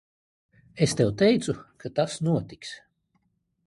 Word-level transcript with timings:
Es 0.85 0.95
tev 1.01 1.13
teicu, 1.21 1.57
ka 1.83 1.95
tas 2.01 2.19
notiks. 2.31 2.77